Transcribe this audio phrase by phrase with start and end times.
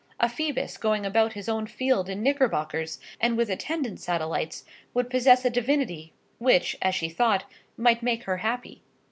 [0.19, 5.45] A Phoebus going about his own field in knickerbockers, and with attendant satellites, would possess
[5.45, 7.43] a divinity which, as she thought,
[7.77, 8.81] might make her happy.